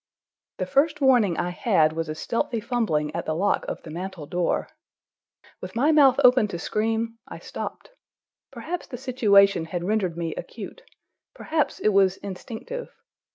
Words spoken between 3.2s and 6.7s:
the lock of the mantel door. With my mouth open to